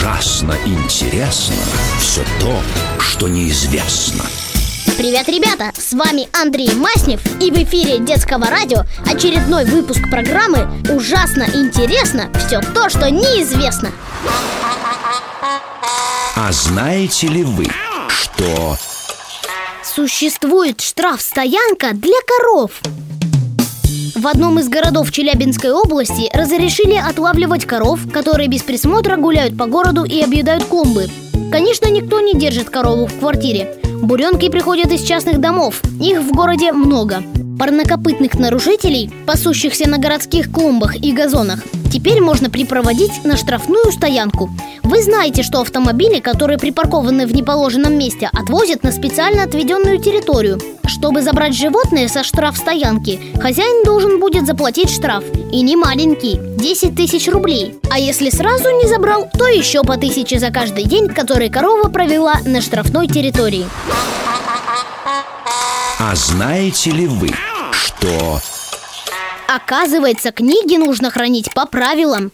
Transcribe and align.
Ужасно 0.00 0.54
интересно 0.64 1.56
все 1.98 2.22
то, 2.38 2.62
что 3.00 3.26
неизвестно. 3.26 4.24
Привет, 4.96 5.28
ребята! 5.28 5.72
С 5.76 5.92
вами 5.92 6.28
Андрей 6.40 6.72
Маснев 6.72 7.20
и 7.42 7.50
в 7.50 7.54
эфире 7.64 7.98
детского 7.98 8.46
радио 8.46 8.82
очередной 9.04 9.64
выпуск 9.64 10.08
программы 10.08 10.68
«Ужасно 10.88 11.46
интересно 11.52 12.30
все 12.46 12.60
то, 12.60 12.88
что 12.88 13.10
неизвестно». 13.10 13.90
А 16.36 16.52
знаете 16.52 17.26
ли 17.26 17.42
вы, 17.42 17.66
что... 18.08 18.76
Существует 19.82 20.80
штрафстоянка 20.80 21.92
для 21.92 22.18
коров. 22.24 22.70
В 24.18 24.26
одном 24.26 24.58
из 24.58 24.68
городов 24.68 25.12
Челябинской 25.12 25.70
области 25.70 26.28
разрешили 26.36 26.96
отлавливать 26.96 27.66
коров, 27.66 28.00
которые 28.12 28.48
без 28.48 28.64
присмотра 28.64 29.16
гуляют 29.16 29.56
по 29.56 29.66
городу 29.66 30.02
и 30.02 30.20
объедают 30.20 30.64
клумбы. 30.64 31.06
Конечно, 31.52 31.86
никто 31.88 32.18
не 32.18 32.34
держит 32.34 32.68
корову 32.68 33.06
в 33.06 33.16
квартире. 33.20 33.76
Буренки 34.02 34.48
приходят 34.48 34.90
из 34.90 35.04
частных 35.04 35.38
домов, 35.38 35.80
их 36.00 36.20
в 36.20 36.32
городе 36.32 36.72
много. 36.72 37.22
Парнокопытных 37.58 38.34
нарушителей, 38.34 39.10
пасущихся 39.26 39.88
на 39.88 39.98
городских 39.98 40.52
клумбах 40.52 40.94
и 40.96 41.12
газонах, 41.12 41.64
теперь 41.92 42.20
можно 42.20 42.50
припроводить 42.50 43.24
на 43.24 43.36
штрафную 43.36 43.90
стоянку. 43.90 44.48
Вы 44.84 45.02
знаете, 45.02 45.42
что 45.42 45.60
автомобили, 45.60 46.20
которые 46.20 46.58
припаркованы 46.58 47.26
в 47.26 47.34
неположенном 47.34 47.98
месте, 47.98 48.30
отвозят 48.32 48.84
на 48.84 48.92
специально 48.92 49.42
отведенную 49.42 49.98
территорию. 49.98 50.60
Чтобы 50.86 51.20
забрать 51.20 51.54
животное 51.54 52.06
со 52.06 52.22
штрафстоянки, 52.22 53.20
хозяин 53.40 53.84
должен 53.84 54.20
будет 54.20 54.46
заплатить 54.46 54.90
штраф. 54.90 55.24
И 55.52 55.60
не 55.62 55.76
маленький– 55.76 56.38
10 56.58 56.94
тысяч 56.94 57.28
рублей. 57.28 57.78
А 57.90 57.98
если 57.98 58.30
сразу 58.30 58.70
не 58.82 58.88
забрал, 58.88 59.28
то 59.36 59.48
еще 59.48 59.82
по 59.82 59.96
тысяче 59.96 60.38
за 60.38 60.50
каждый 60.50 60.84
день, 60.84 61.08
который 61.08 61.50
корова 61.50 61.88
провела 61.88 62.34
на 62.46 62.60
штрафной 62.60 63.08
территории. 63.08 63.66
А 66.00 66.14
знаете 66.14 66.90
ли 66.92 67.06
вы, 67.06 67.30
что... 67.88 68.40
Оказывается, 69.48 70.30
книги 70.30 70.76
нужно 70.76 71.10
хранить 71.10 71.52
по 71.54 71.66
правилам. 71.66 72.30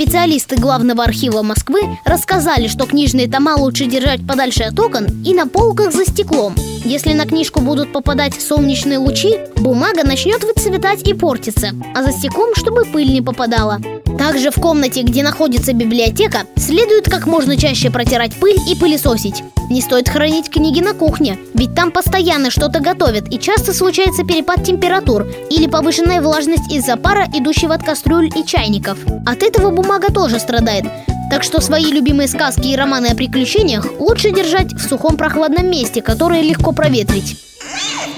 Специалисты 0.00 0.54
главного 0.54 1.02
архива 1.02 1.42
Москвы 1.42 1.80
рассказали, 2.04 2.68
что 2.68 2.86
книжные 2.86 3.28
тома 3.28 3.56
лучше 3.56 3.86
держать 3.86 4.24
подальше 4.24 4.62
от 4.62 4.78
окон 4.78 5.06
и 5.24 5.34
на 5.34 5.48
полках 5.48 5.92
за 5.92 6.04
стеклом. 6.04 6.54
Если 6.84 7.14
на 7.14 7.26
книжку 7.26 7.60
будут 7.60 7.92
попадать 7.92 8.40
солнечные 8.40 8.98
лучи, 8.98 9.40
бумага 9.56 10.04
начнет 10.04 10.44
выцветать 10.44 11.02
и 11.02 11.14
портиться, 11.14 11.70
а 11.96 12.04
за 12.04 12.12
стеклом, 12.12 12.54
чтобы 12.54 12.84
пыль 12.84 13.12
не 13.12 13.22
попадала. 13.22 13.80
Также 14.16 14.52
в 14.52 14.54
комнате, 14.54 15.02
где 15.02 15.24
находится 15.24 15.72
библиотека, 15.72 16.42
следует 16.56 17.10
как 17.10 17.26
можно 17.26 17.56
чаще 17.56 17.90
протирать 17.90 18.36
пыль 18.36 18.58
и 18.68 18.76
пылесосить. 18.76 19.42
Не 19.68 19.82
стоит 19.82 20.08
хранить 20.08 20.48
книги 20.48 20.80
на 20.80 20.94
кухне, 20.94 21.38
ведь 21.54 21.74
там 21.74 21.90
постоянно 21.90 22.50
что-то 22.50 22.80
готовят 22.80 23.30
и 23.30 23.38
часто 23.38 23.74
случается 23.74 24.24
перепад 24.24 24.64
температур 24.64 25.26
или 25.50 25.66
повышенная 25.66 26.22
влажность 26.22 26.72
из-за 26.72 26.96
пара, 26.96 27.26
идущего 27.34 27.74
от 27.74 27.82
кастрюль 27.82 28.30
и 28.34 28.46
чайников. 28.46 28.96
От 29.26 29.42
этого 29.42 29.70
бумага 29.70 29.87
тоже 30.12 30.38
страдает. 30.38 30.84
Так 31.30 31.42
что 31.42 31.60
свои 31.60 31.84
любимые 31.84 32.28
сказки 32.28 32.68
и 32.68 32.76
романы 32.76 33.08
о 33.08 33.14
приключениях 33.14 33.86
лучше 33.98 34.30
держать 34.30 34.72
в 34.72 34.88
сухом 34.88 35.16
прохладном 35.16 35.70
месте, 35.70 36.00
которое 36.00 36.42
легко 36.42 36.72
проветрить. 36.72 37.36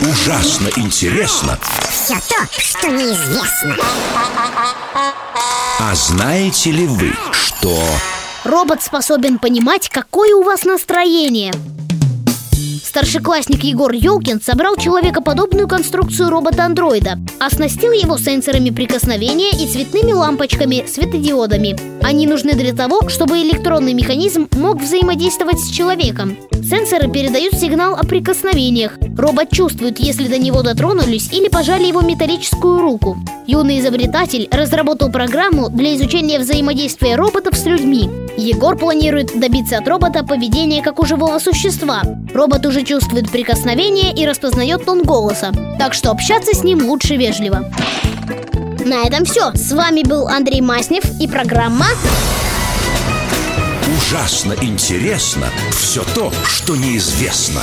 Ужасно 0.00 0.68
интересно. 0.76 1.58
Все 1.90 2.14
то, 2.14 2.46
что 2.50 2.88
неизвестно. 2.88 3.76
А 5.80 5.94
знаете 5.94 6.70
ли 6.70 6.86
вы, 6.86 7.12
что... 7.32 7.78
Робот 8.44 8.82
способен 8.82 9.38
понимать, 9.38 9.88
какое 9.88 10.34
у 10.34 10.42
вас 10.42 10.64
настроение. 10.64 11.52
Старшеклассник 12.92 13.64
Егор 13.64 13.90
Ёлкин 13.90 14.42
собрал 14.42 14.76
человекоподобную 14.76 15.66
конструкцию 15.66 16.28
робота-андроида, 16.28 17.18
оснастил 17.40 17.90
его 17.92 18.18
сенсорами 18.18 18.68
прикосновения 18.68 19.48
и 19.48 19.66
цветными 19.66 20.12
лампочками, 20.12 20.84
светодиодами. 20.86 21.74
Они 22.04 22.26
нужны 22.26 22.52
для 22.52 22.74
того, 22.74 23.08
чтобы 23.08 23.40
электронный 23.40 23.94
механизм 23.94 24.46
мог 24.56 24.82
взаимодействовать 24.82 25.58
с 25.58 25.70
человеком. 25.70 26.36
Сенсоры 26.62 27.10
передают 27.10 27.54
сигнал 27.54 27.94
о 27.94 28.04
прикосновениях. 28.04 28.98
Робот 29.16 29.50
чувствует, 29.50 29.98
если 29.98 30.28
до 30.28 30.36
него 30.36 30.62
дотронулись 30.62 31.32
или 31.32 31.48
пожали 31.48 31.86
его 31.86 32.02
металлическую 32.02 32.82
руку. 32.82 33.16
Юный 33.46 33.80
изобретатель 33.80 34.48
разработал 34.50 35.10
программу 35.10 35.70
для 35.70 35.94
изучения 35.94 36.38
взаимодействия 36.38 37.16
роботов 37.16 37.56
с 37.56 37.64
людьми. 37.64 38.10
Егор 38.36 38.76
планирует 38.76 39.38
добиться 39.38 39.78
от 39.78 39.88
робота 39.88 40.24
поведения 40.24 40.82
как 40.82 41.00
у 41.00 41.04
живого 41.04 41.38
существа. 41.38 42.02
Робот 42.34 42.66
уже 42.66 42.82
чувствует 42.82 43.30
прикосновение 43.30 44.12
и 44.12 44.26
распознает 44.26 44.84
тон 44.84 45.02
голоса. 45.02 45.52
Так 45.78 45.94
что 45.94 46.10
общаться 46.10 46.54
с 46.54 46.64
ним 46.64 46.86
лучше 46.88 47.16
вежливо. 47.16 47.70
На 48.84 49.06
этом 49.06 49.24
все. 49.24 49.52
С 49.54 49.72
вами 49.72 50.02
был 50.02 50.26
Андрей 50.28 50.60
Маснев 50.60 51.04
и 51.20 51.28
программа 51.28 51.86
Ужасно 53.96 54.54
интересно 54.60 55.46
все 55.70 56.02
то, 56.14 56.32
что 56.44 56.76
неизвестно. 56.76 57.62